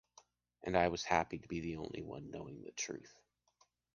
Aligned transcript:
And 0.63 0.75
I 0.75 0.87
was 0.87 1.03
happy 1.03 1.37
to 1.37 1.47
be 1.47 1.59
the 1.59 1.75
only 1.77 2.01
one 2.01 2.31
knowing 2.31 2.63
the 2.63 2.71
truth. 2.71 3.13